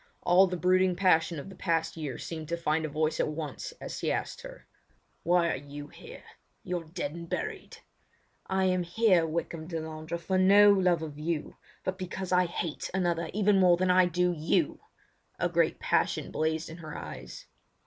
All 0.23 0.47
the 0.47 0.57
brooding 0.57 0.95
passion 0.95 1.37
of 1.37 1.47
the 1.47 1.55
past 1.55 1.95
year 1.95 2.17
seemed 2.17 2.49
to 2.49 2.57
find 2.57 2.85
a 2.85 2.89
voice 2.89 3.19
at 3.19 3.27
once 3.27 3.71
as 3.79 3.99
he 3.99 4.11
asked 4.11 4.41
her: 4.41 4.65
"Why 5.21 5.51
are 5.51 5.55
you 5.55 5.89
here? 5.89 6.23
You're 6.63 6.85
dead 6.85 7.11
and 7.13 7.29
buried." 7.29 7.77
"I 8.47 8.63
am 8.65 8.81
here, 8.81 9.27
Wykham 9.27 9.67
Delandre, 9.67 10.17
for 10.19 10.39
no 10.39 10.71
love 10.71 11.03
of 11.03 11.19
you, 11.19 11.55
but 11.83 11.99
because 11.99 12.31
I 12.31 12.47
hate 12.47 12.89
another 12.95 13.29
even 13.35 13.59
more 13.59 13.77
than 13.77 13.91
I 13.91 14.07
do 14.07 14.31
you!" 14.35 14.79
A 15.37 15.47
great 15.47 15.77
passion 15.79 16.31
blazed 16.31 16.67
in 16.67 16.77
her 16.77 16.97
eyes. 16.97 17.45